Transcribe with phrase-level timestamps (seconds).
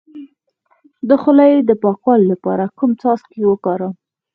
[1.07, 3.93] د خولې د پاکوالي لپاره کوم څاڅکي وکاروم؟